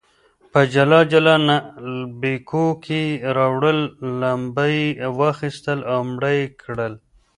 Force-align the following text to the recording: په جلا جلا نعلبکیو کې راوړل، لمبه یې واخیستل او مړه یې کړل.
په 0.51 0.59
جلا 0.73 1.01
جلا 1.11 1.35
نعلبکیو 1.49 2.65
کې 2.85 3.01
راوړل، 3.37 3.79
لمبه 4.21 4.65
یې 4.75 4.89
واخیستل 5.19 5.79
او 5.91 5.99
مړه 6.13 6.31
یې 6.39 6.45
کړل. 6.61 6.93